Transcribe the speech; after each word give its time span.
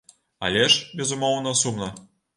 Але 0.47 0.63
ж, 0.75 0.79
безумоўна, 1.01 1.55
сумна. 1.63 1.95